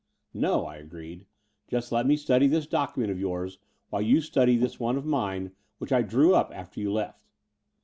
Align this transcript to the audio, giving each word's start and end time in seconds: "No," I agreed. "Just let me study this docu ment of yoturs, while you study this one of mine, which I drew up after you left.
"No," 0.33 0.65
I 0.65 0.77
agreed. 0.77 1.27
"Just 1.67 1.91
let 1.91 2.07
me 2.07 2.17
study 2.17 2.47
this 2.47 2.65
docu 2.65 2.97
ment 2.97 3.11
of 3.11 3.19
yoturs, 3.19 3.59
while 3.91 4.01
you 4.01 4.19
study 4.19 4.57
this 4.57 4.79
one 4.79 4.97
of 4.97 5.05
mine, 5.05 5.51
which 5.77 5.91
I 5.91 6.01
drew 6.01 6.33
up 6.33 6.51
after 6.55 6.79
you 6.79 6.91
left. 6.91 7.21